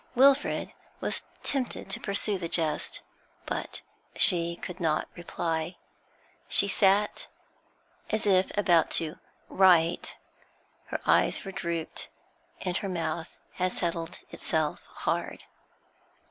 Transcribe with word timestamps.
Wilfrid 0.15 0.73
at 0.99 1.21
tempted 1.43 1.87
to 1.91 1.99
pursue 1.99 2.39
the 2.39 2.49
jest, 2.49 3.03
but 3.45 3.81
she 4.15 4.55
could 4.55 4.79
not 4.79 5.07
reply. 5.15 5.75
She 6.47 6.67
sat 6.67 7.27
as 8.09 8.25
if 8.25 8.49
about 8.57 8.89
to 8.97 9.19
'write; 9.47 10.15
her 10.85 10.99
eyes 11.05 11.45
were 11.45 11.51
drooped, 11.51 12.09
and 12.61 12.77
her 12.77 12.89
mouth 12.89 13.29
had 13.53 13.73
set 13.73 13.93
itself 14.33 14.81
hard. 14.87 15.43